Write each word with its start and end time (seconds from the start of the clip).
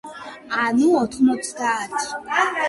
ანუ, 0.61 0.87
ოთხმოცდაათი. 1.01 2.03